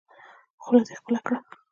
خوله 0.63 0.81
دې 0.87 0.93
خپله 0.99 1.19
کړه. 1.25 1.37